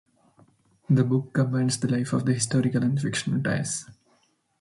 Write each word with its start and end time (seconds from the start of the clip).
The 0.89 1.03
book 1.03 1.31
combines 1.31 1.79
the 1.79 1.87
life 1.87 2.11
of 2.11 2.25
the 2.25 2.33
historical 2.33 2.81
and 2.83 2.97
a 2.97 3.01
fictional 3.03 3.43
Tais. 3.43 3.85